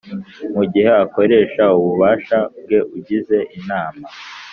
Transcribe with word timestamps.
Mu 0.55 0.63
gihe 0.71 0.91
akoresha 1.03 1.63
ububasha 1.77 2.37
bwe 2.61 2.79
ugize 2.95 3.37
Inama 3.57 4.05